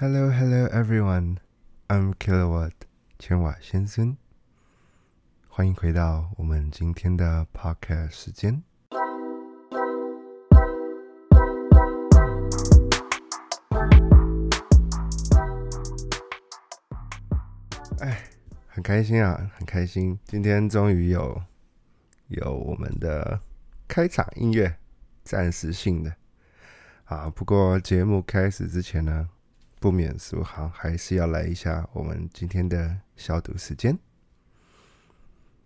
[0.00, 1.40] Hello, hello, everyone.
[1.90, 2.72] I'm Kilowatt
[3.18, 4.16] 千瓦先生，
[5.46, 8.62] 欢迎回到我们今天的 Podcast 时间。
[17.98, 18.22] 哎，
[18.68, 20.18] 很开心啊，很开心！
[20.24, 21.42] 今天终于有
[22.28, 23.38] 有我们的
[23.86, 24.78] 开场音乐，
[25.24, 26.16] 暂时性的
[27.04, 27.28] 啊。
[27.28, 29.28] 不过节目开始之前呢，
[29.80, 33.98] 不免俗好，还是要来一下我们今天的消毒时间。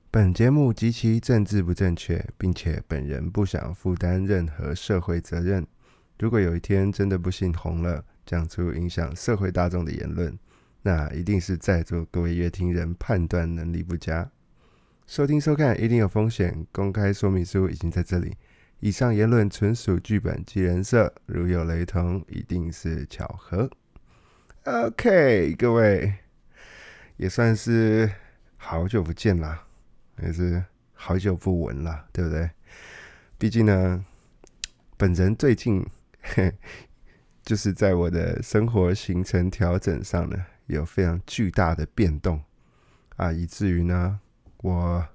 [0.09, 5.67] 本节目极其政治不正确，并且本人不想负担任何社会责任。
[6.21, 10.39] 如果有一天真的不幸红了，讲出影响社会大众的言论，
[10.83, 14.31] 那一定是在座各位乐听人判断能力不佳。
[15.09, 18.37] 收听收看一定有风险，公开说明书已经在这里。
[18.79, 23.69] 以上言论纯属剧本及人设，如有雷同，一定是巧合。
[24.65, 26.15] OK，各位
[27.19, 28.11] 也算是
[28.57, 29.67] 好久不见啦，
[30.23, 32.49] 也是好久不闻了，对不对？
[33.37, 34.03] 毕竟呢，
[34.97, 35.85] 本人最近
[37.45, 42.43] 就是在我的生活行程调整上呢，有非常巨大的变动
[43.17, 44.19] 啊，以至于呢，
[44.63, 45.07] 我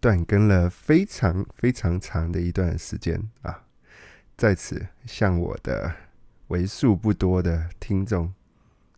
[0.00, 3.64] 断更了非常非常长的一段时间啊，
[4.38, 5.94] 在此向我的
[6.48, 8.32] 为数不多的听众。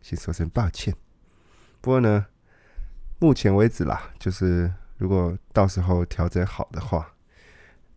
[0.03, 0.93] 先说声抱歉，
[1.79, 2.25] 不过呢，
[3.19, 7.15] 目前为止啦，就是如果到时候调整好的话，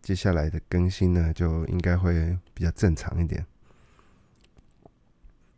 [0.01, 3.45] 接下来的更新呢，就应该会比较正常一点。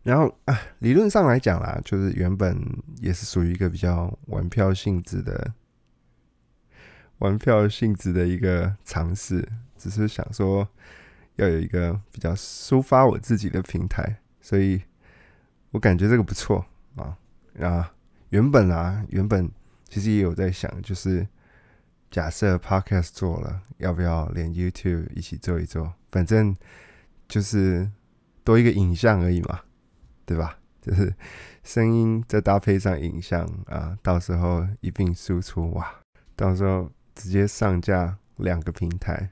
[0.02, 2.60] 然后啊，理论上来讲啦，就是原本
[3.00, 5.54] 也是属于一个比较玩票性质的、
[7.20, 9.48] 玩票性质的一个尝试，
[9.78, 10.68] 只是想说
[11.36, 14.82] 要有一个比较抒发我自己的平台，所以。
[15.72, 17.18] 我感觉这个不错啊
[17.60, 17.94] 啊！
[18.30, 19.50] 原本啊，原本
[19.88, 21.28] 其实也有在想，就是
[22.10, 25.94] 假设 Podcast 做了，要不要连 YouTube 一起做一做？
[26.12, 26.56] 反正
[27.28, 27.90] 就是
[28.44, 29.60] 多一个影像而已嘛，
[30.26, 30.58] 对吧？
[30.82, 31.14] 就是
[31.64, 35.94] 声音再搭配上影像啊，到时候一并输出哇！
[36.36, 39.30] 到时候直接上架两个平台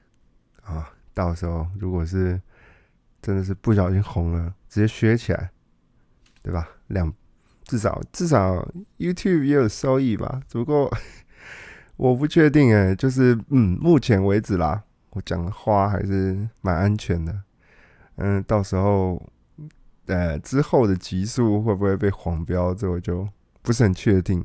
[0.62, 0.92] 啊！
[1.14, 2.40] 到时候如果是
[3.22, 5.50] 真的是不小心红了，直接削起来。
[6.42, 6.68] 对吧？
[6.88, 7.12] 两
[7.64, 8.66] 至少至少
[8.98, 10.40] YouTube 也有收益吧？
[10.48, 10.90] 只不过
[11.96, 17.42] 我不确定哎，就是嗯，目前为止啦，我讲的话还是蛮安全的。
[18.16, 19.20] 嗯，到时候
[20.06, 23.28] 呃之后的集数会不会被黄标，这我就
[23.62, 24.42] 不是很确定。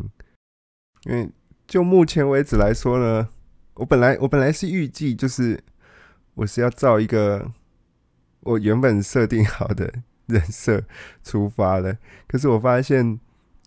[1.06, 1.30] 因为
[1.66, 3.30] 就目前为止来说呢，
[3.75, 5.64] 我本来我本来是预计就是
[6.34, 7.52] 我是要造一个
[8.42, 9.94] 我原本设定好的。
[10.28, 10.82] 人设
[11.22, 11.98] 出发的，
[12.28, 13.20] 可是我发现，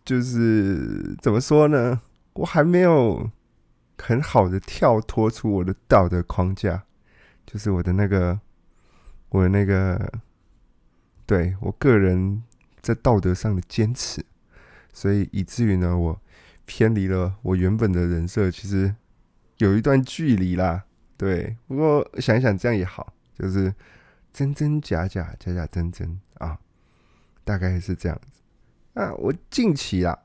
[0.04, 2.00] 就是怎么说呢？
[2.32, 3.30] 我还没有
[3.98, 6.84] 很好的跳脱出我的道德框架，
[7.44, 8.40] 就是我的那个，
[9.28, 10.10] 我的那个，
[11.26, 12.42] 对我个人
[12.80, 14.24] 在道德上的坚持，
[14.92, 16.20] 所以以至于呢，我
[16.64, 18.94] 偏离了我原本的人设，其实
[19.58, 20.84] 有一段距离啦。
[21.18, 23.74] 对，不过想一想，这样也好，就是。
[24.32, 26.20] 真真假假，假假真真，
[27.46, 28.40] 大概是这样子。
[29.00, 30.18] 啊，我近期啊，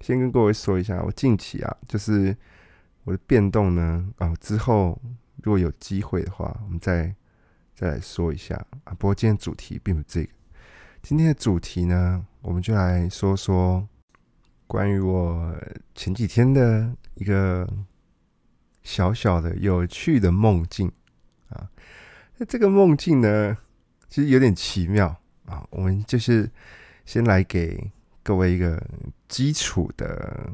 [0.00, 2.36] 先跟各位说一下，我近期啊，就是
[3.02, 4.96] 我的变动呢，啊，之后
[5.42, 7.12] 如果有机会的话，我们再
[7.74, 8.54] 再来说一下
[8.84, 8.94] 啊。
[8.96, 10.30] 不过今天主题并不这个，
[11.02, 13.88] 今天的主题呢，我们就来说说
[14.68, 15.52] 关于我
[15.96, 17.68] 前几天的一个
[18.84, 20.92] 小小的有趣的梦境
[21.48, 21.68] 啊。
[22.36, 23.56] 那这个梦境呢，
[24.08, 25.19] 其实有点奇妙
[25.50, 25.66] 啊。
[25.70, 26.48] 我们就是
[27.04, 27.90] 先来给
[28.22, 28.80] 各位一个
[29.28, 30.50] 基础的，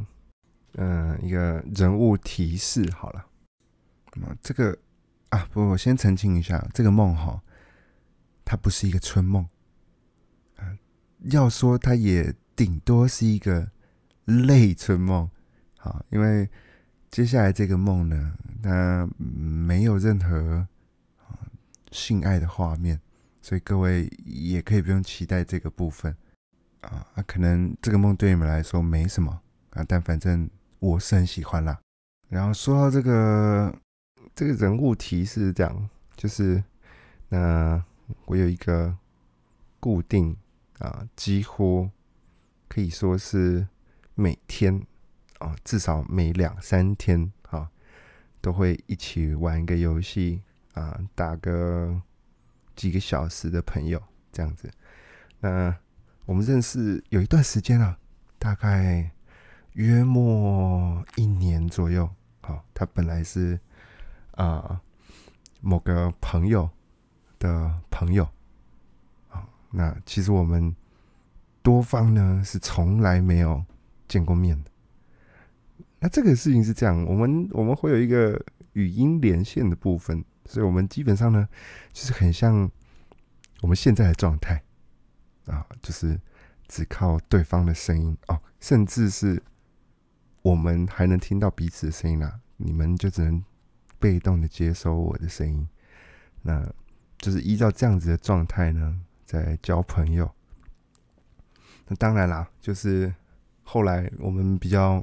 [0.75, 3.27] 嗯，一个人物提示好了。
[4.15, 4.77] 那么这个
[5.29, 7.41] 啊，不，我先澄清一下，这个梦哈，
[8.45, 9.47] 它不是一个春梦。
[11.31, 13.71] 要说它也顶多是一个
[14.25, 15.31] 类春梦，
[15.77, 16.49] 好，因为
[17.11, 20.67] 接下来这个梦呢，它没有任何。
[21.93, 23.01] 性爱的画面，
[23.47, 26.13] 所以各位也可以不用期待这个部分
[26.81, 27.07] 啊。
[27.15, 29.41] 啊，可能这个梦对你们来说没什么
[29.71, 30.51] 啊，但反正
[30.81, 31.79] 我是很喜欢啦。
[32.29, 33.73] 然后说到这个
[34.35, 36.61] 这个人物题是这样，就是
[37.29, 37.81] 那
[38.25, 38.93] 我有一个
[39.79, 40.37] 固定
[40.81, 41.89] 啊，几乎
[42.67, 43.69] 可以说是
[44.17, 44.85] 每天
[45.39, 47.71] 啊，至少每两三天啊，
[48.41, 50.43] 都会一起玩一个游戏。
[50.75, 52.03] 啊，打个
[52.77, 54.01] 几个小时的朋友
[54.31, 54.71] 这样子，
[55.41, 55.75] 那
[56.27, 57.99] 我们认识有一段时间了，
[58.39, 59.11] 大概
[59.73, 62.09] 约莫一年左右。
[62.43, 63.59] 好，他本来是
[64.33, 64.81] 啊
[65.61, 66.69] 某个朋友
[67.39, 68.29] 的朋友。
[69.29, 70.77] 好，那其实我们
[71.63, 73.65] 多方呢是从来没有
[74.07, 74.71] 见过面的。
[75.99, 78.41] 那这个事情是这样，我们我们会有一个
[78.75, 81.49] 语音连线的部分，所以我们基本上呢
[81.93, 82.71] 就是很像
[83.61, 84.63] 我们现在的状态。
[85.47, 86.21] 啊，就是
[86.67, 89.41] 只靠对方的声音哦，甚至是
[90.43, 92.41] 我们还能听到彼此的声音啦。
[92.57, 93.41] 你们就只能
[94.01, 95.69] 被动的接收我的声音，
[96.43, 96.69] 那
[97.19, 100.29] 就是依照这样子的状态呢，在交朋友。
[101.87, 103.15] 那当然啦，就是
[103.63, 105.01] 后来我们比较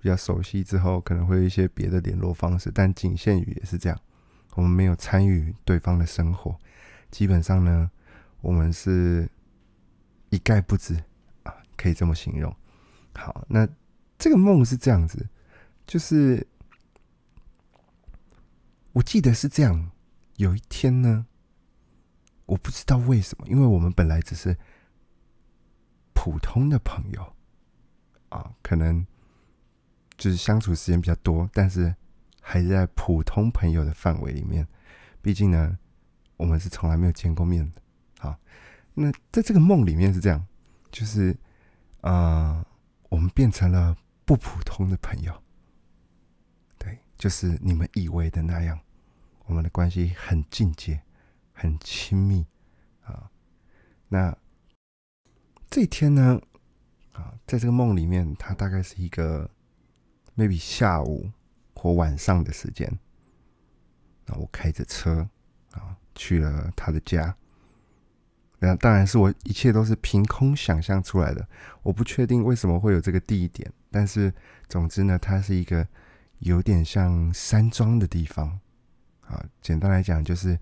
[0.00, 3.96] 比较熟悉之后，可能会有一些别的联络方式，但仅限于也是这样。
[4.54, 6.56] 我们没有参与对方的生活，
[7.10, 7.90] 基本上呢，
[8.40, 9.28] 我们是。
[10.32, 10.94] 一概不知
[11.42, 12.56] 啊，可以这么形容。
[13.14, 13.68] 好，那
[14.16, 15.28] 这个梦是这样子，
[15.86, 16.46] 就是
[18.92, 19.90] 我记得是这样。
[20.36, 21.26] 有一天呢，
[22.46, 24.56] 我不知道为什么，因为我们本来只是
[26.14, 27.34] 普通的朋友
[28.30, 29.06] 啊，可能
[30.16, 31.94] 就是相处时间比较多，但是
[32.42, 34.68] 还是在普通朋友的范围里面。
[35.22, 35.78] 毕竟呢，
[36.36, 37.80] 我们是从来没有见过面的。
[38.18, 38.36] 好。
[38.94, 40.46] 那在这个梦里面是这样，
[40.90, 41.34] 就是，
[42.02, 42.62] 呃，
[43.08, 43.96] 我们变成了
[44.26, 45.42] 不普通的朋友，
[46.76, 48.78] 对，就是你们以为的那样，
[49.46, 51.00] 我们的关系很境界，
[51.54, 52.44] 很亲密
[53.02, 53.30] 啊。
[54.08, 54.36] 那
[55.70, 56.38] 这一天呢，
[57.12, 59.48] 啊，在这个梦里面，它大概是一个
[60.36, 61.30] maybe 下午
[61.82, 62.88] 或晚上的时间，
[64.26, 65.28] 那我开着车
[65.72, 67.36] 啊去了他的家。
[68.60, 71.44] 那当然是我一切都是凭空想象出来的，
[71.82, 74.32] 我不确定为什么会有这个地点，但是
[74.68, 75.84] 总之呢，它是一个
[76.38, 78.60] 有点像山庄的地方
[79.22, 79.44] 啊。
[79.60, 80.56] 简单来讲，就是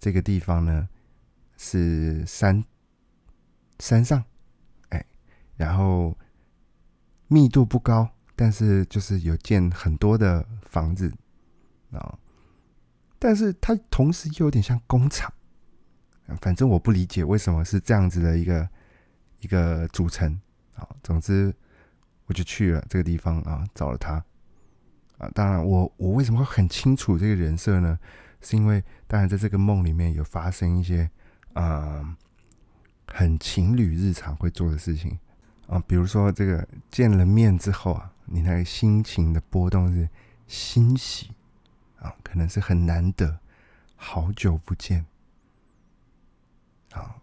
[0.00, 0.88] 这个地方呢
[1.58, 2.64] 是山
[3.80, 4.24] 山上，
[4.88, 5.04] 哎，
[5.58, 6.16] 然后
[7.28, 11.12] 密度不高，但是就是有建很多的房子
[11.92, 12.18] 啊，
[13.18, 15.32] 但是它同时又有点像工厂。
[16.40, 18.68] 反正我不理解为什么是这样子的一个
[19.40, 20.40] 一个组成
[20.74, 20.88] 啊。
[21.02, 21.54] 总之，
[22.26, 24.14] 我就去了这个地方啊，找了他
[25.18, 25.30] 啊。
[25.34, 27.98] 当然，我我为什么会很清楚这个人设呢？
[28.40, 31.10] 是因为当然在这个梦里面有发生一些
[31.54, 32.16] 啊
[33.06, 35.18] 很情侣日常会做的事情
[35.66, 40.08] 啊，比如说这个见了面之后啊，你那个心情的波动是
[40.46, 41.30] 欣喜
[41.98, 43.38] 啊，可能是很难得，
[43.96, 45.04] 好久不见。
[46.92, 47.16] 啊，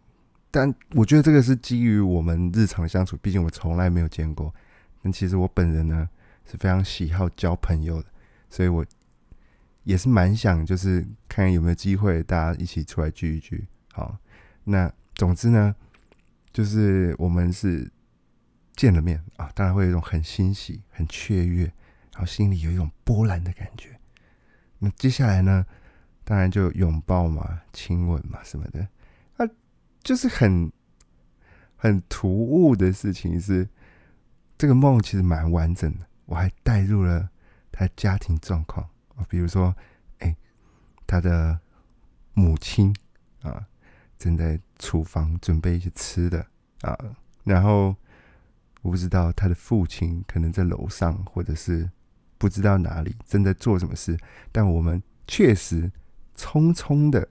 [0.50, 4.54] 但我觉得这个是基于我们日常相处，毕竟我从来没有见过。
[5.02, 6.10] 但其实我本人呢
[6.46, 8.08] 是非常喜好交朋友的，
[8.50, 8.86] 所以我
[9.84, 13.66] 也是蛮想就是看有没有机会大家一起出来聚一聚。
[13.94, 14.18] 好，
[14.64, 15.76] 那总之呢，
[16.52, 17.90] 就是我们是
[18.76, 21.66] 见了面啊，当然会有一种很欣喜、很雀跃，
[22.14, 24.00] 然后心里有一种波澜的感觉。
[24.80, 25.66] 那接下来呢，
[26.24, 28.88] 当然就拥抱嘛、亲吻嘛什么的。
[30.04, 30.72] 就是很
[31.76, 33.70] 很突兀的事情是，
[34.58, 37.30] 这个梦其实蛮完整的，我还带入了
[37.72, 39.76] 他家庭状况啊，比如说，
[40.18, 40.36] 哎，
[41.06, 41.60] 他的
[42.34, 42.92] 母亲
[43.44, 43.68] 啊
[44.18, 46.44] 正在厨房准备一些吃的
[46.82, 46.98] 啊，
[47.44, 47.96] 然后
[48.82, 51.90] 我不知道他的父亲可能在楼上，或者是
[52.38, 54.18] 不知道哪里正在做什么事，
[54.52, 55.92] 但我们确实
[56.36, 57.28] 匆匆的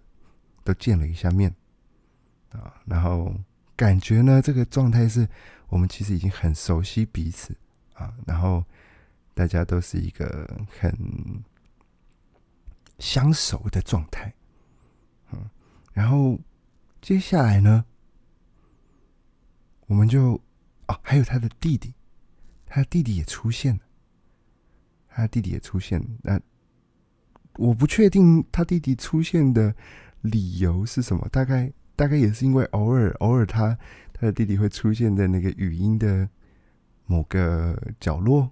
[0.62, 1.54] 都见了一下面。
[2.50, 3.34] 啊，然后
[3.76, 5.28] 感觉呢，这个状态是
[5.68, 7.56] 我们其实已经很熟悉彼此
[7.94, 8.64] 啊，然后
[9.34, 10.48] 大家都是一个
[10.80, 10.92] 很
[12.98, 14.34] 相熟的状态，
[15.32, 15.48] 嗯，
[15.92, 16.38] 然后
[17.00, 17.84] 接下来呢，
[19.86, 20.40] 我们就
[20.90, 21.94] 哦，还有他的弟弟，
[22.66, 23.80] 他弟弟也出现了，
[25.08, 26.40] 他弟弟也出现，那
[27.54, 29.74] 我不确定他弟弟出现的
[30.22, 31.72] 理由是什么，大概。
[31.96, 33.76] 大概也是因为偶尔偶尔他
[34.14, 36.26] 他的弟弟会出现在那个语音的
[37.04, 38.50] 某个角落，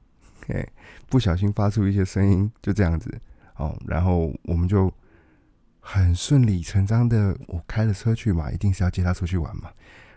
[0.49, 0.69] 哎，
[1.09, 3.11] 不小心发出一些声音，就这样子
[3.57, 4.93] 哦，然后我们就
[5.81, 9.73] 很顺理成章的，我开了车去嘛，一定是要接他出去玩嘛，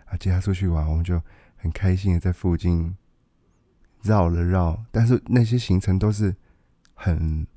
[0.07, 1.15] 啊，接他出去玩，我们就
[1.61, 2.95] 很开心的在附近
[4.01, 6.35] 绕了绕，但是那些行程都是
[6.93, 7.47] 很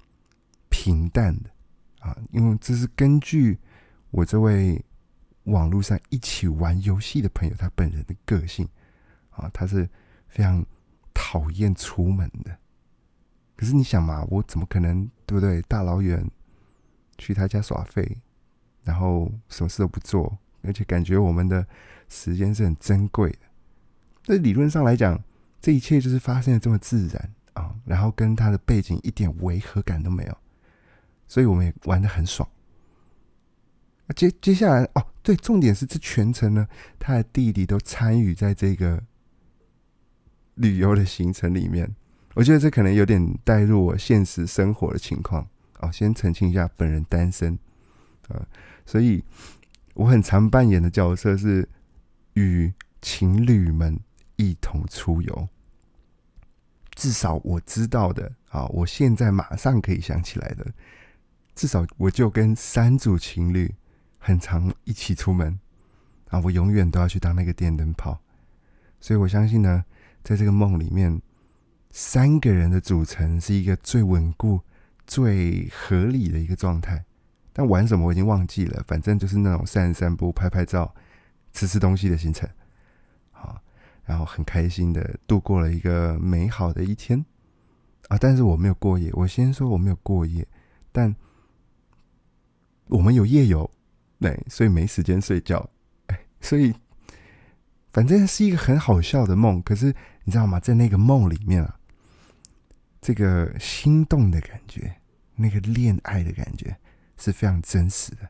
[0.69, 1.51] 平淡的
[1.99, 3.59] 啊，因为这是根据
[4.11, 4.85] 我这位。
[5.45, 8.67] 网络上一起玩游戏的朋友，他本人的个性
[9.29, 9.87] 啊，他是
[10.27, 10.65] 非常
[11.13, 12.57] 讨厌出门的。
[13.55, 15.61] 可是你想嘛，我怎么可能对不对？
[15.69, 16.27] 大老远
[17.19, 18.23] 去他家耍废，
[18.85, 21.67] 然后什么事都不做，而且感觉我们的
[22.09, 23.39] 时间是很珍贵的。
[24.27, 25.23] 那理论上来讲，
[25.61, 30.39] 这一切就是发生的这么自然啊，然后跟他的背景一点违和感都没有，
[31.27, 32.49] 所以我们也玩的很爽。
[34.15, 39.03] 接接下来哦，对，重点是这全程呢，他的弟弟都参与在这个
[40.57, 41.95] 旅游的行程里面。
[42.35, 45.91] 我觉得这可能有点带入我现实生活的情况哦。
[45.91, 47.59] 先澄清一下，本人单身
[48.29, 48.47] 啊，
[48.85, 49.25] 所以
[49.95, 51.67] 我很常扮演的角色是
[52.35, 53.99] 与情侣们
[54.37, 55.49] 一同出游。
[56.95, 60.67] 至少我知道的啊，我现在马上可以想起来的，
[61.55, 63.75] 至少我就跟三组情侣。
[64.27, 65.61] 很常一起出门
[66.31, 68.19] 啊，我永远都要去当那个电灯泡，
[68.99, 69.85] 所以我相信呢，
[70.23, 71.21] 在这个梦里面，
[71.91, 74.63] 三个人的组成是一个最稳固、
[75.07, 77.05] 最合理的一个状态。
[77.53, 80.95] 但玩什么我已经忘记了，反正就是那种散散步、拍拍照、
[81.53, 82.49] 吃吃东西的行程，
[84.05, 87.25] 然后很开心的度过了一个美好的一天
[88.09, 88.19] 啊。
[88.19, 90.47] 但是我没有过夜，我先说我没有过夜，
[90.93, 91.15] 但
[92.87, 93.71] 我们有夜游。
[94.21, 95.69] 对，所以没时间睡觉，
[96.07, 96.73] 哎，所以
[97.93, 99.61] 反正是一个很好笑的梦。
[99.63, 100.59] 可是你知道吗？
[100.59, 101.79] 在那个梦里面啊，
[103.03, 104.97] 这个心动的感觉，
[105.35, 106.75] 那个恋爱的感觉
[107.19, 108.27] 是非常真实的。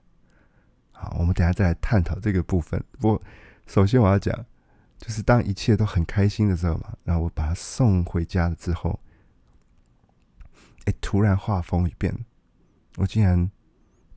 [0.90, 2.82] 好，我们等下再来探讨这个部分。
[2.98, 3.22] 不过，
[3.68, 4.34] 首先我要讲，
[4.98, 9.00] 就是当一切都很开心的时候嘛，然后我把他送回家了之后，
[10.84, 12.24] 哎，突然画风一变，
[12.96, 13.50] 我竟然。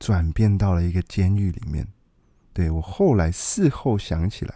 [0.00, 1.88] 转变到了一个监狱里面，
[2.52, 4.54] 对我后来事后想起来，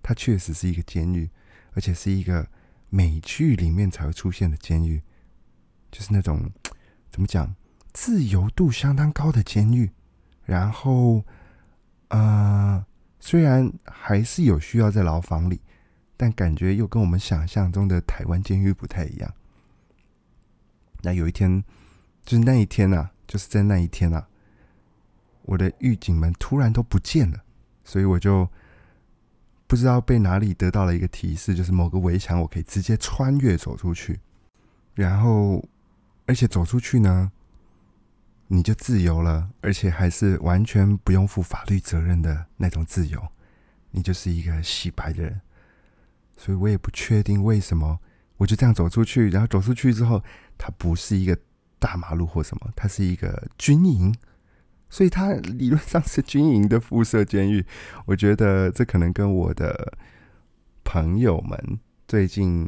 [0.00, 1.28] 它确实是一个监狱，
[1.72, 2.48] 而且是一个
[2.88, 5.02] 美剧里面才会出现的监狱，
[5.90, 6.48] 就是那种
[7.10, 7.56] 怎么讲，
[7.92, 9.90] 自由度相当高的监狱。
[10.44, 11.24] 然后，
[12.10, 12.86] 呃，
[13.20, 15.60] 虽然还是有需要在牢房里，
[16.16, 19.34] 但感觉又跟我们想象中的台湾监狱不太一样。
[21.02, 21.62] 那有一天，
[22.24, 24.28] 就是那一天啊，就是在那一天啊。
[25.42, 27.42] 我的狱警们突然都不见了，
[27.82, 28.46] 所以我就
[29.66, 34.20] 不知道被哪里得到了一个提示，就是某个围墙我可以直接穿越走出去，
[34.94, 35.66] 然后
[36.26, 37.32] 而且走出去呢，
[38.48, 43.28] 你就自由了，而且还是完全不用负法律责任的那种自由，
[43.92, 45.40] 你就是一个洗白的人。
[46.36, 47.98] 所以我也不确定为什么
[48.36, 50.22] 我就这样走出去，然后走出去之后，
[50.56, 51.36] 它不是一个
[51.78, 54.14] 大马路或什么，它是一个军营。
[54.90, 57.66] 所以它理论上是军营的附设监狱，
[58.06, 59.92] 我觉得这可能跟我的
[60.82, 62.66] 朋友们最近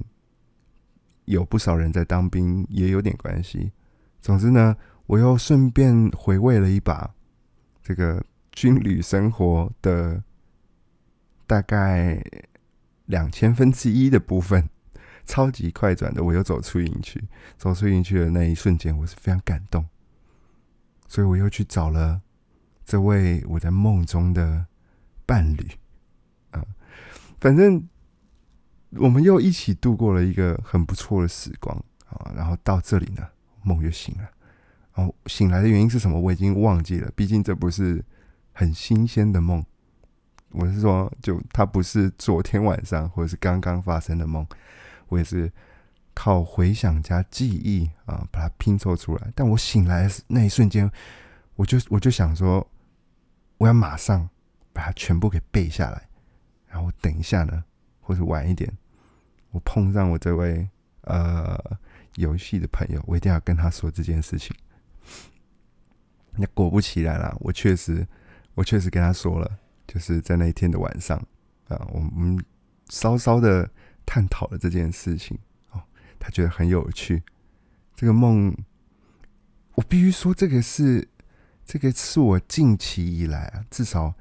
[1.24, 3.72] 有不少人在当兵也有点关系。
[4.20, 4.76] 总之呢，
[5.10, 7.12] 我又顺便回味了一把
[7.82, 10.22] 这个军旅生活的
[11.48, 12.22] 大概
[13.06, 14.70] 两千分之一的部分，
[15.26, 17.20] 超级快转的，我又走出营区。
[17.58, 19.84] 走出营区的那一瞬间，我是非常感动。
[21.08, 22.22] 所以我又去找了
[22.84, 24.64] 这位我在梦中的
[25.26, 25.68] 伴侣，
[26.52, 26.64] 啊，
[27.40, 27.84] 反正
[28.90, 31.76] 我们又一起度过了一个很不错的时光
[32.06, 32.30] 啊。
[32.36, 33.26] 然后到这里呢，
[33.64, 34.30] 梦就醒了。
[34.94, 36.18] 然后醒来的原因是什么？
[36.18, 37.10] 我已经忘记了。
[37.14, 38.04] 毕竟这不是
[38.52, 39.64] 很新鲜的梦。
[40.50, 44.46] 我是说，就它不是昨天晚上或者是刚刚发生的梦。
[45.08, 45.50] 我也是。
[46.12, 49.32] 靠回想加记忆啊，把它拼凑出来。
[49.34, 50.90] 但我醒来的那一瞬间，
[51.54, 52.66] 我就我就想说，
[53.56, 54.28] 我要马上
[54.72, 56.02] 把它全部给背下来。
[56.66, 57.64] 然后等一下呢，
[58.00, 58.70] 或者晚一点，
[59.52, 60.68] 我碰上我这位
[61.02, 61.58] 呃
[62.16, 64.54] 游戏的朋友，我一定要跟他说这件事情。
[66.32, 68.06] 那果不其然啦，我确实
[68.54, 71.18] 我确实跟他说了，就是在那一天的晚上
[71.68, 72.42] 啊，我们
[72.88, 73.68] 稍稍的
[74.06, 75.38] 探讨了这件事情
[75.70, 75.82] 哦。
[76.18, 77.22] 他觉得很有趣，
[77.94, 78.54] 这个梦，
[79.74, 81.08] 我必须说，这个是
[81.64, 84.14] 这个是我近期以来啊，至少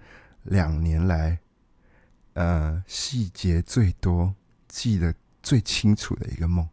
[0.44, 1.40] 两年来，
[2.34, 4.34] 呃，细节最多、
[4.68, 6.68] 记得最清楚的一个梦。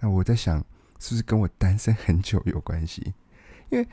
[0.00, 0.58] 那我在想，
[0.98, 3.12] 是不是跟我单身很久有关系？
[3.70, 3.86] 因为，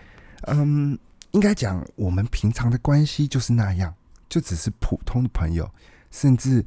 [0.48, 0.98] 嗯，
[1.32, 3.94] 应该讲，我们平常的关系就是那样，
[4.28, 5.70] 就只是普通的朋友，
[6.12, 6.66] 甚至，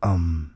[0.00, 0.50] 嗯。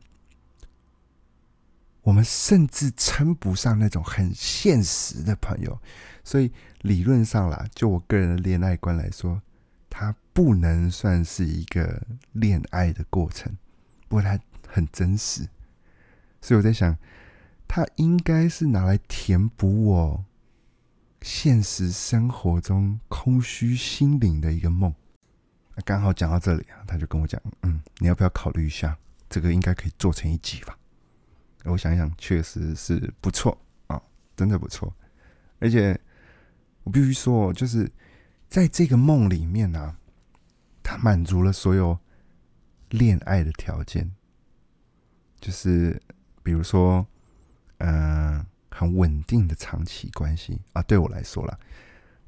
[2.03, 5.79] 我们甚至称不上那种很现实的朋友，
[6.25, 6.51] 所以
[6.81, 9.43] 理论上啦，就我个人的恋爱观来说，
[9.91, 13.55] 它不能算是一个恋爱的过程，
[14.09, 15.47] 不过它很真实，
[16.41, 16.97] 所以我在想，
[17.69, 20.25] 它应该是拿来填补我
[21.23, 24.95] 现实生活中空虚心灵的一个梦。
[25.85, 28.97] 刚好讲到这里啊，他就跟我讲：“嗯，你要不要考虑一下？
[29.29, 30.77] 这个应该可以做成一集吧？”
[31.65, 34.01] 我想想，确实是不错啊，
[34.37, 34.95] 真的不错。
[35.59, 35.99] 而且
[36.85, 37.91] 我必须说，就是
[38.49, 39.97] 在这个梦里面呢，
[40.83, 41.99] 它满足了所有
[42.89, 44.11] 恋爱的条件，
[45.39, 46.01] 就是
[46.43, 47.07] 比如说，
[47.79, 48.45] 嗯，
[48.81, 51.61] 很稳定的长期关系啊，对我来说了，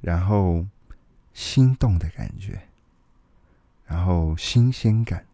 [0.02, 0.66] 然后
[1.32, 2.68] 心动的感觉。
[3.86, 5.26] 然后新鲜感，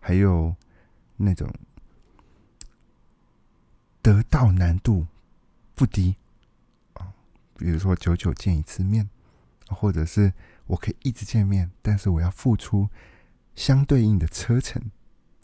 [0.00, 0.56] 还有
[1.18, 1.52] 那种
[4.00, 5.06] 得到难度
[5.74, 6.16] 不低
[6.94, 7.12] 啊，
[7.58, 9.10] 比如说久久见一次面，
[9.68, 10.32] 或者是
[10.68, 12.88] 我可以一直见面，但是我要付出
[13.54, 14.90] 相对应的车程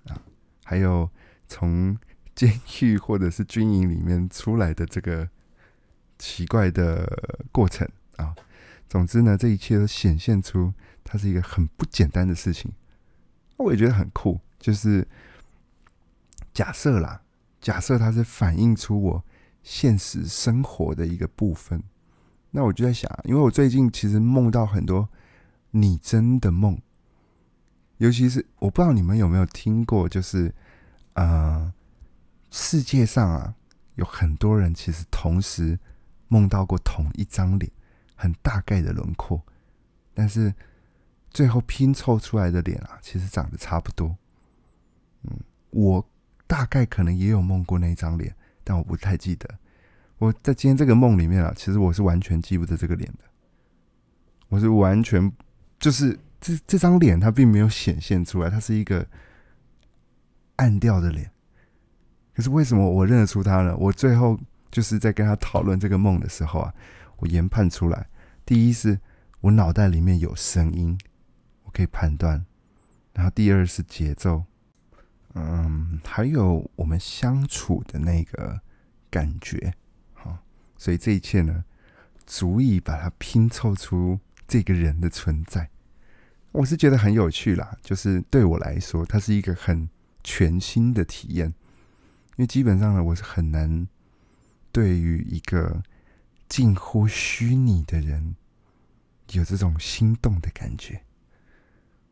[0.06, 0.22] 啊，
[0.64, 1.10] 还有
[1.46, 1.98] 从
[2.34, 5.28] 监狱或者是军营里面出来的这个
[6.18, 8.34] 奇怪的过程啊，
[8.88, 10.72] 总之呢，这一切都显现出。
[11.04, 12.72] 它是一个很不简单的事情，
[13.56, 14.40] 我也觉得很酷。
[14.58, 15.06] 就是
[16.54, 17.20] 假设啦，
[17.60, 19.24] 假设它是反映出我
[19.64, 21.82] 现实生活的一个部分，
[22.52, 25.08] 那我就在想，因为我最近其实梦到很多
[25.72, 26.80] 拟真的梦，
[27.98, 30.54] 尤其是我不知道你们有没有听过，就是
[31.14, 31.70] 呃，
[32.52, 33.56] 世界上啊
[33.96, 35.76] 有很多人其实同时
[36.28, 37.68] 梦到过同一张脸，
[38.14, 39.42] 很大概的轮廓，
[40.14, 40.54] 但是。
[41.34, 44.14] 最后拼凑出来的脸啊，其实长得差不多。
[45.22, 45.40] 嗯，
[45.70, 46.06] 我
[46.46, 49.48] 大概可能也有梦过那张脸，但我不太记得。
[50.18, 53.24] 我在今天这个梦里面啊，其实我是完全记不得这个脸的。
[54.50, 55.32] 我是完全
[55.78, 59.06] 就是这这张脸，它并没有显现出来，它是一个
[60.56, 61.30] 暗掉的脸。
[62.34, 63.76] 可是为什么我认得出他呢？
[63.76, 64.38] 我最后
[64.70, 66.74] 就是在跟他讨论这个梦的时候啊，
[67.18, 68.08] 我研判出来，
[68.44, 68.98] 第一是
[69.40, 70.98] 我脑袋里面有声音。
[71.64, 72.44] 我可以判断，
[73.14, 74.44] 然后第二是节奏，
[75.34, 78.60] 嗯，还有我们相处的那个
[79.10, 79.72] 感觉，
[80.12, 80.36] 好，
[80.76, 81.64] 所以这一切呢，
[82.26, 85.70] 足以把它拼凑出这个人的存在。
[86.50, 89.88] 我是觉得很有趣啦，就是对我来说，它是一个很
[90.22, 91.54] 全新的体验，
[92.36, 93.86] 因为基本上呢，我是很难
[94.70, 95.82] 对于一个
[96.48, 98.36] 近乎虚拟的人
[99.32, 101.02] 有这种心动的感觉。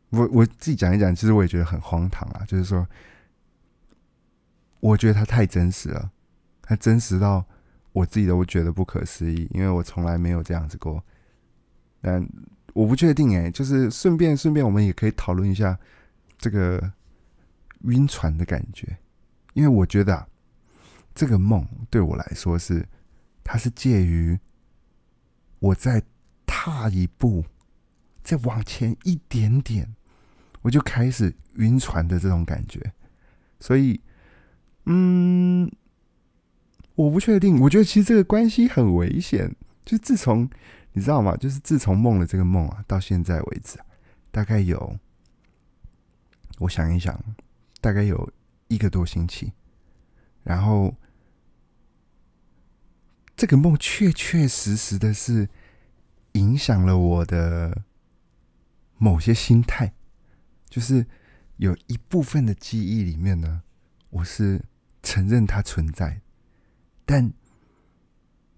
[0.09, 2.43] 我我自己讲一讲，其实我也觉得很荒唐啊。
[2.45, 2.85] 就是说，
[4.79, 6.11] 我觉得他太真实了，
[6.61, 7.45] 他真实到
[7.93, 11.03] 我自己都觉得不可思议，因为我从来没有这样子过。
[12.01, 12.27] 但
[12.73, 15.79] 我不确定哎，就是顺便顺便，我们也可以讨论一下
[16.37, 16.91] 这个
[17.83, 18.97] 晕船的感觉，
[19.53, 20.27] 因为我觉得啊，
[21.13, 22.87] 这个梦对我来说是，
[23.43, 24.39] 它是介于
[25.59, 26.03] 我在
[26.45, 27.45] 踏一步，
[28.23, 29.95] 再往前一点点。
[30.63, 32.93] 我就开始晕船的这种感觉，
[33.59, 33.99] 所以，
[34.85, 35.71] 嗯，
[36.93, 37.59] 我不确定。
[37.61, 39.55] 我觉得其实这个关系很危险。
[39.83, 40.47] 就自从
[40.93, 41.35] 你知道吗？
[41.37, 43.79] 就是自从梦了这个梦啊，到现在为止，
[44.29, 44.95] 大概有，
[46.59, 47.19] 我想一想，
[47.81, 48.31] 大概有
[48.73, 49.51] 一个多星期。
[50.43, 50.95] 然后，
[53.35, 55.49] 这个梦确确实实的是
[56.33, 57.83] 影响了我的
[58.97, 59.93] 某些心态。
[60.67, 61.05] 就是
[61.57, 63.61] 有一部分的记忆里面呢，
[64.09, 64.63] 我是
[65.03, 66.21] 承认它存在，
[67.05, 67.33] 但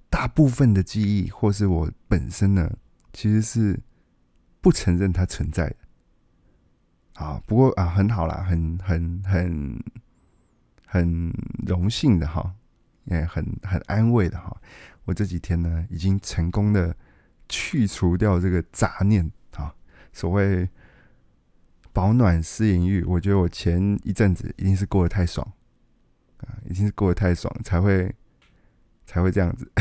[0.09, 2.77] 大部分的记忆或是我本身呢，
[3.11, 3.79] 其实是
[4.61, 5.75] 不承认它存在的。
[7.15, 9.83] 啊，不过啊，很好啦，很很很
[10.93, 11.33] 很
[11.65, 12.53] 荣幸的哈，
[13.05, 14.55] 也很很安慰的哈。
[15.05, 16.95] 我这几天呢，已经成功的
[17.49, 19.73] 去除掉这个杂念啊，
[20.11, 20.69] 所谓。
[21.95, 25.47] 保暖私隐欲，我觉得我前一阵子一定是过得太爽
[26.37, 28.11] 啊，一定是过得太爽才会
[29.05, 29.71] 才会这样子。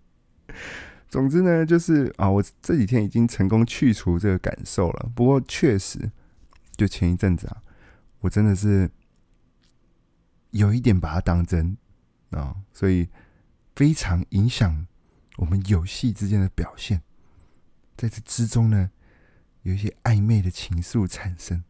[1.06, 5.10] 总之呢，就是啊，我这几天已经成功去除这个感受了。
[5.14, 6.10] 不过确实，
[6.78, 7.60] 就前一阵子啊，
[8.20, 8.90] 我真的是
[10.58, 11.76] 有一点把它当真
[12.30, 13.08] 啊，所以
[13.74, 14.86] 非常影响
[15.36, 17.02] 我们游戏之间的表现。
[17.96, 18.90] 在这之中呢。
[19.62, 21.62] 有一些暧昧的情愫产生，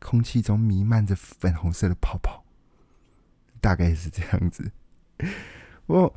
[0.00, 2.42] 空气中弥漫着粉红色的泡泡，
[3.60, 4.72] 大概是这样子。
[5.86, 6.12] 不过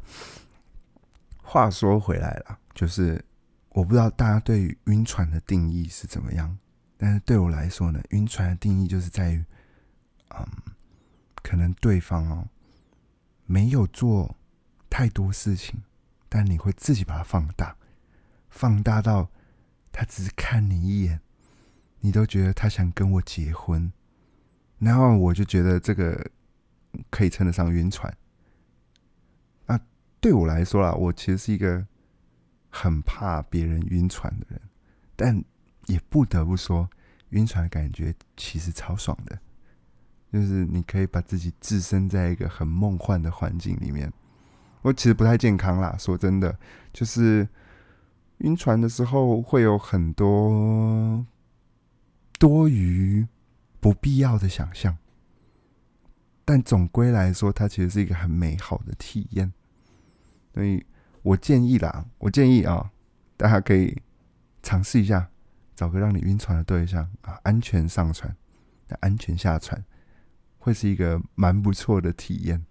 [1.43, 3.23] 话说回来了，就是
[3.69, 6.57] 我不知道大家对于晕船的定义是怎么样。
[6.97, 9.45] 但是对我来说呢，晕船的定义就是在于，
[10.29, 10.47] 嗯，
[11.41, 12.49] 可能对方哦
[13.45, 14.35] 没有做
[14.89, 15.83] 太多事情，
[16.27, 17.75] 但你会自己把它放大，
[18.49, 19.29] 放大到
[19.91, 21.21] 他只是看你一眼，
[21.99, 23.91] 你都觉得他想跟我结婚，
[24.77, 26.31] 然后我就觉得这个
[27.09, 28.15] 可以称得上晕船。
[29.65, 29.79] 那
[30.19, 31.85] 对我来说啦，我其实是一个
[32.69, 34.61] 很怕别人晕船的人，
[35.15, 35.43] 但
[35.87, 36.89] 也不得不说，
[37.29, 39.39] 晕船的感觉其实超爽的。
[40.31, 44.11] 就是你可以把自己置身在一个很梦幻的环境里面，
[44.83, 45.95] 我其实不太健康啦。
[45.97, 46.55] 说真的，
[46.93, 47.47] 就是
[48.39, 51.25] 晕船的时候会有很多
[52.37, 53.27] 多余、
[53.79, 54.95] 不必要的想象，
[56.45, 59.51] 但总归来说，它其实是一个很美好的体验。
[60.53, 60.85] 所以
[61.23, 62.91] 我建议啦，我建议啊，
[63.35, 63.99] 大家可以
[64.61, 65.29] 尝试一下，
[65.75, 68.35] 找个让你晕船的对象啊，安全上船，
[68.99, 69.83] 安全下船。
[70.59, 72.63] 会是一个蛮不错的体验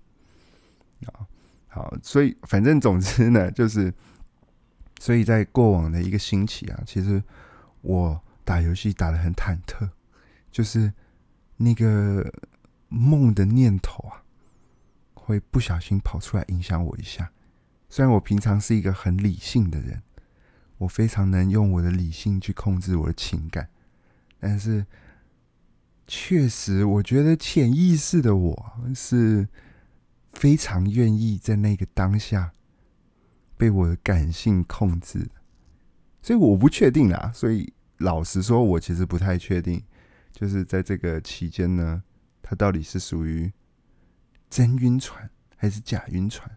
[1.07, 1.27] 啊！
[1.67, 3.93] 好，所以反正总之呢， 就是
[5.01, 7.23] 所以在过往的一个星期啊，其实
[7.81, 9.89] 我打游戏打的很忐忑，
[10.51, 10.93] 就是
[11.57, 12.31] 那个
[12.89, 14.23] 梦的念头啊，
[15.15, 17.33] 会不小心跑出来影响我一下。
[17.89, 20.03] 虽然我平常是一个很理性的人，
[20.77, 23.71] 我非常能用我的理性去控制我的情感，
[24.39, 24.85] 但是。
[26.11, 29.47] 确实，我觉得潜意识的我是
[30.33, 32.51] 非常愿意在那个当下
[33.59, 35.29] 被我的感性控制，
[36.23, 37.31] 所以我不确定啦。
[37.35, 39.85] 所以老实说，我其实不太确定，
[40.33, 42.03] 就是在这个期间呢，
[42.41, 43.53] 它到底是属于
[44.49, 46.51] 真晕船还是假晕船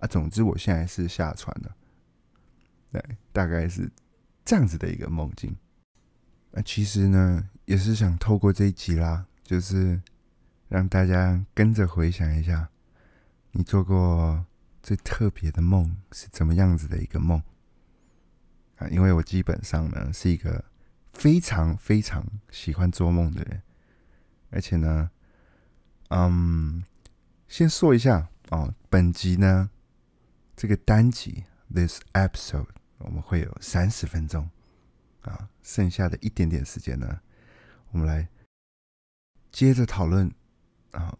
[0.00, 0.08] 啊？
[0.08, 1.76] 总之，我现在是下船了，
[2.90, 3.00] 对，
[3.32, 3.88] 大概是
[4.44, 5.56] 这样子的一个梦境。
[6.50, 7.48] 那其实呢？
[7.66, 10.00] 也是想透过这一集啦，就是
[10.68, 12.70] 让大家跟着回想一下，
[13.50, 14.46] 你做过
[14.82, 17.42] 最特别的梦是怎么样子的一个梦
[18.76, 18.86] 啊？
[18.88, 20.64] 因为我基本上呢是一个
[21.12, 23.60] 非常非常喜欢做梦的人，
[24.50, 25.10] 而且呢，
[26.10, 26.84] 嗯，
[27.48, 29.68] 先说一下哦，本集呢
[30.54, 31.42] 这个单集
[31.74, 34.48] this episode 我们会有三十分钟
[35.22, 37.20] 啊，剩下的一点点时间呢。
[37.90, 38.28] 我们来
[39.50, 40.30] 接着讨论
[40.92, 41.16] 啊，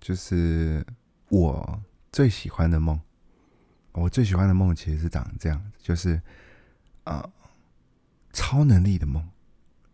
[0.00, 0.84] 就是
[1.28, 3.00] 我最喜欢的梦。
[3.92, 6.20] 我最喜欢的梦其实是长这样，就是
[7.04, 7.30] 啊，
[8.32, 9.26] 超能力的梦。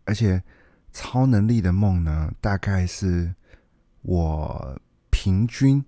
[0.05, 0.43] 而且
[0.91, 3.33] 超能力的梦呢，大概是
[4.01, 5.85] 我平均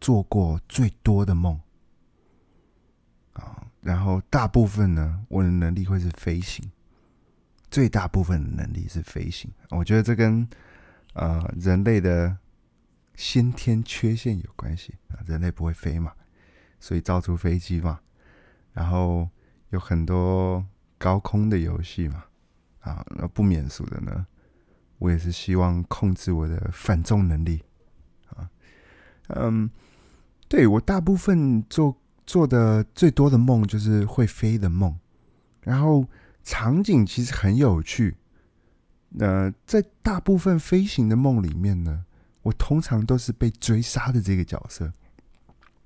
[0.00, 1.58] 做过最多的梦
[3.32, 3.66] 啊。
[3.80, 6.70] 然后大部分呢，我的能力会是飞行。
[7.74, 10.46] 最大部分的能力是飞行，我觉得这跟
[11.14, 12.38] 呃人类的
[13.16, 15.18] 先天缺陷有关系啊。
[15.26, 16.12] 人类不会飞嘛，
[16.78, 17.98] 所以造出飞机嘛。
[18.72, 19.28] 然后
[19.70, 20.64] 有很多
[20.98, 22.22] 高空的游戏嘛，
[22.78, 24.24] 啊，那不免俗的呢，
[24.98, 27.60] 我也是希望控制我的反重能力
[28.36, 28.48] 啊。
[29.30, 29.68] 嗯，
[30.46, 34.96] 对我大部分做做的最多的梦就是会飞的梦，
[35.62, 36.06] 然后。
[36.44, 38.16] 场景其实很有趣。
[39.08, 42.04] 那在大部分飞行的梦里面呢，
[42.42, 44.92] 我通常都是被追杀的这个角色。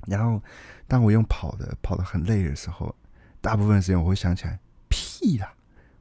[0.07, 0.43] 然后，
[0.87, 2.95] 当我用跑的跑得很累的时候，
[3.41, 5.53] 大部分时间我会想起来：屁啦，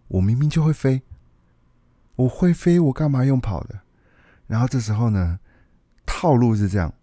[0.08, 1.02] 我明明就会飞，
[2.16, 3.82] 我会飞，我干嘛用跑的？
[4.48, 5.40] 然后这时候呢，
[6.06, 6.94] 套路是这样，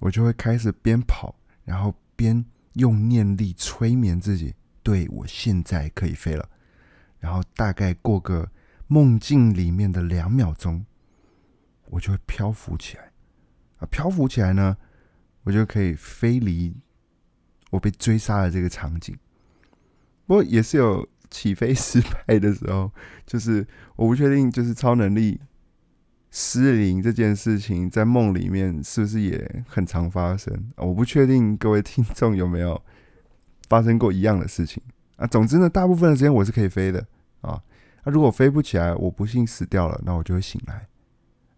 [0.00, 1.34] 我就会开始边跑，
[1.64, 6.46] 然后边用念力催眠自己，对我现在可以飞了。
[7.22, 8.50] 然后大概过个
[8.88, 10.84] 梦境里面的两秒钟，
[11.86, 13.12] 我就会漂浮起来
[13.78, 13.86] 啊！
[13.88, 14.76] 漂浮起来呢，
[15.44, 16.74] 我就可以飞离
[17.70, 19.16] 我被追杀的这个场景。
[20.26, 22.90] 不过也是有起飞失败的时候，
[23.24, 25.40] 就是我不确定，就是超能力
[26.32, 30.72] 失灵这件事情在梦里面是不是也很常发生？
[30.76, 32.82] 我不确定各位听众有没有
[33.68, 34.82] 发生过一样的事情
[35.16, 35.26] 啊！
[35.26, 37.06] 总之呢，大部分的时间我是可以飞的。
[37.40, 37.62] 啊，
[38.04, 40.88] 那如果飞不起来，我不幸死掉了，那我就会醒来。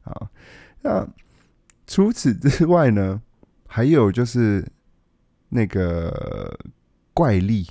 [0.04, 0.30] 啊，
[0.82, 1.06] 那
[1.86, 3.20] 除此之外呢，
[3.66, 4.66] 还有就是
[5.48, 6.58] 那个
[7.12, 7.66] 怪力，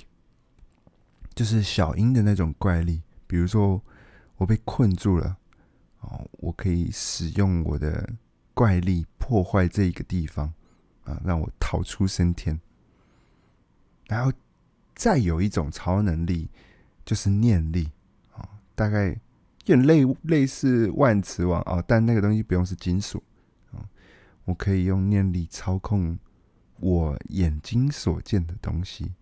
[1.34, 3.82] 就是小樱的那种怪力，比如说
[4.36, 5.36] 我被困住了，
[6.00, 8.08] 哦，我可以使用我的
[8.52, 10.52] 怪力破坏这一个地方，
[11.04, 12.60] 啊，让我逃出升天。
[14.06, 14.32] 然后
[14.94, 16.48] 再有一种超能力，
[17.04, 17.90] 就是念力
[18.32, 18.48] 啊。
[18.74, 19.08] 大概
[19.66, 23.22] 有点类类似万磁王哦，但那个东西不用是金属
[23.72, 23.84] 啊，
[24.44, 26.18] 我可以用念力操控
[26.80, 29.12] 我眼睛所见的东西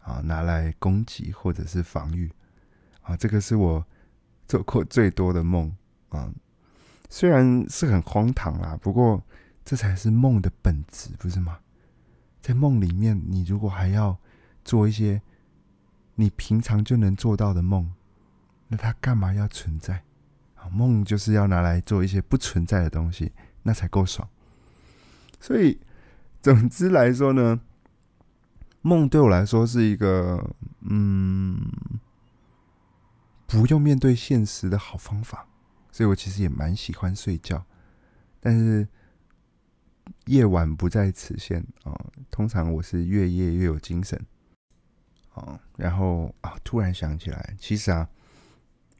[0.00, 2.30] 啊，拿来攻击或者是防御
[3.02, 3.84] 啊，这个是我
[4.46, 5.74] 做过最多的梦
[6.08, 6.32] 啊，
[7.10, 9.22] 虽然是很荒唐啦，不过
[9.64, 11.58] 这才是梦的本质，不是吗？
[12.40, 14.16] 在梦里面，你如果还要
[14.66, 15.22] 做一些
[16.16, 17.90] 你平常就能做到的梦，
[18.68, 20.02] 那它干嘛要存在？
[20.56, 24.28] 啊，梦就是要拿来做一些不存在的东西，那才够爽。
[25.40, 25.80] 所以，
[26.42, 27.60] 总之来说呢，
[28.82, 31.70] 梦对我来说是一个嗯，
[33.46, 35.46] 不用面对现实的好方法。
[35.92, 37.64] 所以我其实也蛮喜欢睡觉，
[38.40, 38.86] 但是。
[40.26, 41.92] 夜晚不在此限啊！
[42.30, 44.20] 通常我是越夜越有精神
[45.36, 45.60] 啊。
[45.76, 48.08] 然后啊，突然想起来，其实啊，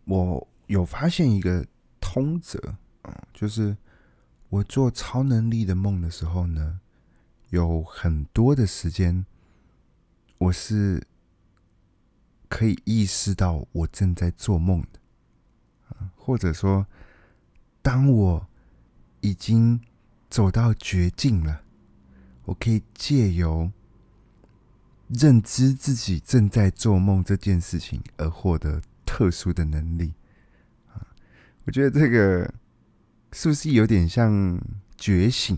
[0.05, 1.66] 我有发现一个
[2.01, 3.77] 通则啊，就是
[4.49, 6.81] 我做超能力的梦的时候呢，
[7.51, 9.27] 有很多的时间，
[10.38, 11.07] 我是
[12.49, 15.01] 可以意识到我正在做梦的
[15.88, 16.87] 啊，或者说，
[17.83, 18.46] 当我
[19.20, 19.81] 已经。
[20.29, 21.62] 走到绝境了，
[22.44, 23.70] 我可以借由
[25.09, 30.14] 认知自己正在做梦这件事情而获得特殊的能力
[30.92, 31.07] 啊！
[31.64, 32.53] 我觉得这个
[33.33, 34.61] 是不是有点像
[34.97, 35.57] 觉醒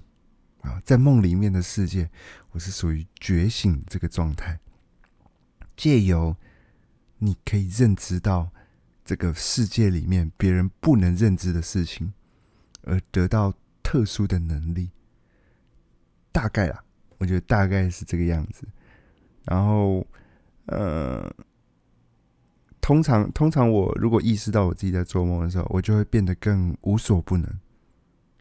[0.63, 0.81] 啊？
[0.85, 2.11] 在梦里面的世界，
[2.51, 4.61] 我是属于觉醒这个状态，
[5.77, 6.37] 借由
[7.19, 8.51] 你可以认知到
[9.05, 12.13] 这个世界里面别人不能认知的事情，
[12.83, 13.55] 而得到。
[13.81, 14.91] 特殊的能力，
[16.31, 16.85] 大概啦，
[17.17, 18.69] 我觉得大概是这个样子。
[19.51, 20.07] 然后，
[20.67, 21.33] 呃，
[22.81, 27.59] 通常通常我如果意识到我自己在做梦的时候，我就会变得更无所不能，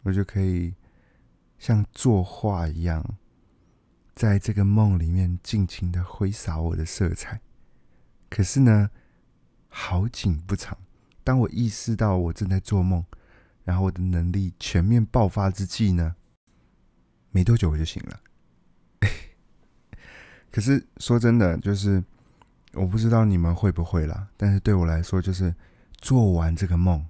[0.03, 0.73] 我就可以
[1.57, 3.17] 像作画一样，
[4.13, 7.39] 在这个梦里面尽情的挥洒我的色彩。
[8.29, 8.89] 可是呢，
[9.69, 10.77] 好景不长，
[11.23, 13.03] 当我意识到我正在做梦。
[13.63, 16.15] 然后我的能力全面爆发之际呢，
[17.31, 18.17] 没多久我就醒了。
[20.57, 22.03] 可是说真的，就是
[22.73, 24.27] 我不知道你们会不会啦。
[24.35, 25.53] 但是对我来说，就是
[25.97, 27.05] 做完这个梦，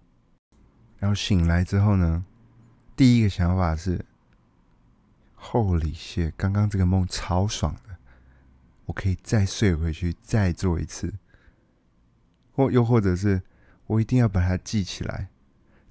[0.99, 2.25] 然后醒来之后呢，
[2.93, 4.03] 第一个想法是：
[5.33, 7.95] 厚礼谢，刚刚这个梦超爽的，
[8.85, 11.13] 我可以再睡回去，再做一次。
[12.51, 13.41] 或又或者是
[13.85, 15.29] 我一定要把它记起来。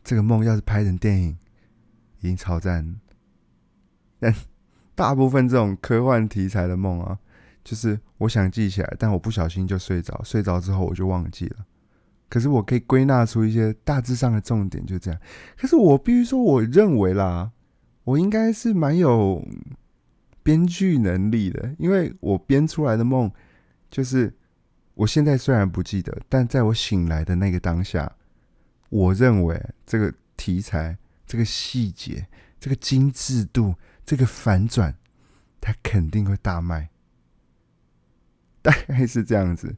[0.05, 1.39] 这个梦要是拍成电影，
[2.19, 3.01] 已经超赞。
[4.19, 4.35] 但
[4.95, 7.19] 大部分这种科幻题材的梦啊，
[7.67, 11.67] 就是我想记起来，但我不小心就睡着，睡着之后我就忘记了。
[12.29, 15.21] 可是我可以归纳出一些大致上的重点，就这样。
[15.59, 17.51] 可是我必须说，我认为啦，
[18.05, 19.45] 我应该是蛮有
[20.45, 23.29] 编剧能力的，因为我编出来的梦，
[23.91, 24.33] 就是
[24.95, 28.13] 我现在虽然不记得，但在我醒来的那个当下。
[28.89, 32.29] 我认为这个题材、这个细节、
[32.61, 33.75] 这个精致度、
[34.05, 34.95] 这个反转，
[35.61, 36.89] 它肯定会大卖，
[38.67, 39.73] 大概是这样子。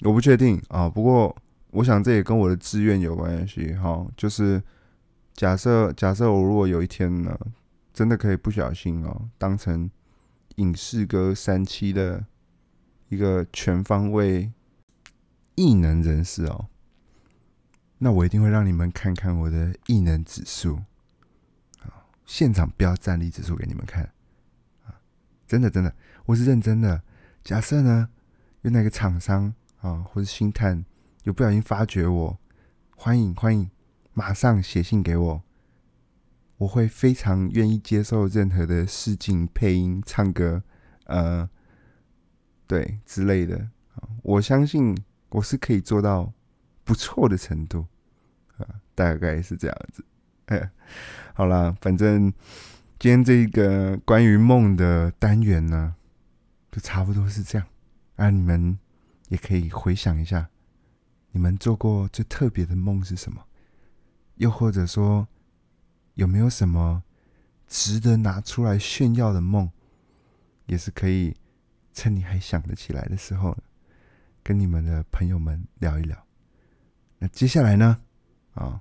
[0.00, 1.36] 我不确定啊，不过
[1.72, 4.06] 我想这也跟我的志愿有关系哈。
[4.16, 4.62] 就是
[5.34, 7.38] 假设假设我如果有一天呢，
[7.92, 9.90] 真的可以不小心哦，当成
[10.56, 12.24] 影视歌三期的
[13.10, 14.50] 一个全方位
[15.54, 16.68] 异能人士哦。
[17.98, 20.76] 那我一定会让你们看看我的异能指数，
[21.80, 24.04] 啊，现场标战力指数给你们看，
[24.86, 24.96] 啊，
[25.46, 27.02] 真的真的，我是认真的。
[27.42, 28.08] 假设呢，
[28.62, 30.84] 有哪个厂商啊，或者星探
[31.24, 32.38] 有不小心发掘我，
[32.96, 33.70] 欢迎欢迎，
[34.12, 35.42] 马上写信给我，
[36.58, 40.62] 我会非常愿意接受任何的试镜、配音、唱歌，
[41.04, 41.48] 呃，
[42.66, 43.68] 对之类的，
[44.22, 44.96] 我相信
[45.30, 46.32] 我是可以做到。
[46.82, 47.86] 不错的程度
[48.56, 50.04] 啊，大概是这样子。
[51.34, 52.32] 好了，反正
[52.98, 55.94] 今天这个关于梦的单元呢，
[56.70, 57.66] 就差不多是这样。
[58.16, 58.78] 啊，你们
[59.28, 60.48] 也可以回想一下，
[61.30, 63.44] 你们做过最特别的梦是什么？
[64.36, 65.26] 又或者说，
[66.14, 67.02] 有没有什么
[67.66, 69.70] 值得拿出来炫耀的梦？
[70.66, 71.34] 也是可以
[71.92, 73.56] 趁你还想得起来的时候，
[74.42, 76.26] 跟你们的朋友们聊一聊。
[77.18, 78.00] 那接下来呢？
[78.54, 78.80] 啊，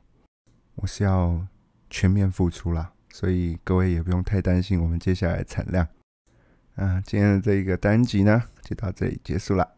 [0.76, 1.48] 我是要
[1.90, 5.88] 全面付出啦，所以各位也不用太担心我们接下来的产量。
[6.80, 9.70] 啊，今天的这一个单集呢，就到这里结束了，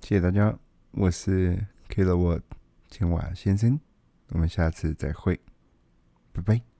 [0.00, 0.56] 谢谢大家，
[0.92, 2.40] 我是 Killer 我
[2.88, 3.80] 千瓦先生，
[4.28, 5.40] 我们下次再会，
[6.32, 6.71] 拜拜。